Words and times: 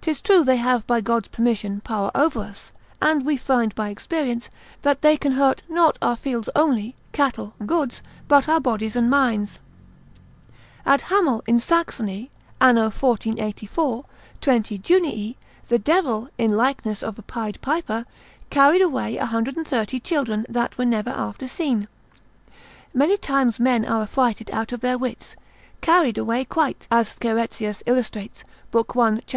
'Tis 0.00 0.20
true 0.20 0.42
they 0.42 0.56
have, 0.56 0.84
by 0.88 1.00
God's 1.00 1.28
permission, 1.28 1.80
power 1.82 2.10
over 2.12 2.40
us, 2.40 2.72
and 3.00 3.24
we 3.24 3.36
find 3.36 3.72
by 3.76 3.88
experience, 3.88 4.50
that 4.82 5.00
they 5.00 5.16
can 5.16 5.30
hurt 5.30 5.62
not 5.68 5.96
our 6.02 6.16
fields 6.16 6.48
only, 6.56 6.96
cattle, 7.12 7.54
goods, 7.64 8.02
but 8.26 8.48
our 8.48 8.58
bodies 8.58 8.96
and 8.96 9.08
minds. 9.08 9.60
At 10.84 11.02
Hammel 11.02 11.42
in 11.46 11.60
Saxony, 11.60 12.32
An. 12.60 12.74
1484. 12.74 14.04
20 14.40 14.78
Junii, 14.80 15.36
the 15.68 15.78
devil, 15.78 16.28
in 16.36 16.56
likeness 16.56 17.00
of 17.00 17.16
a 17.16 17.22
pied 17.22 17.60
piper, 17.62 18.06
carried 18.50 18.82
away 18.82 19.16
130 19.18 20.00
children 20.00 20.44
that 20.48 20.76
were 20.78 20.84
never 20.84 21.10
after 21.10 21.46
seen. 21.46 21.86
Many 22.92 23.16
times 23.16 23.60
men 23.60 23.84
are 23.84 24.02
affrighted 24.02 24.50
out 24.50 24.72
of 24.72 24.80
their 24.80 24.98
wits, 24.98 25.36
carried 25.80 26.18
away 26.18 26.44
quite, 26.44 26.88
as 26.90 27.08
Scheretzius 27.16 27.84
illustrates, 27.86 28.42
lib. 28.74 28.92
1, 28.96 29.20
c. 29.20 29.26